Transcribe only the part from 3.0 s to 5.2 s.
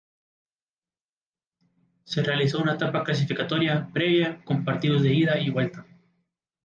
clasificatoria previa con partidos de